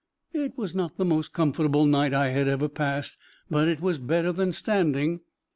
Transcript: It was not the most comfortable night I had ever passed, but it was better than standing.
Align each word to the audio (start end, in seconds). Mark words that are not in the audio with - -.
It 0.33 0.57
was 0.57 0.73
not 0.73 0.97
the 0.97 1.05
most 1.05 1.31
comfortable 1.31 1.85
night 1.85 2.11
I 2.11 2.29
had 2.29 2.47
ever 2.47 2.67
passed, 2.67 3.19
but 3.51 3.67
it 3.67 3.81
was 3.81 3.99
better 3.99 4.31
than 4.31 4.51
standing. 4.51 5.19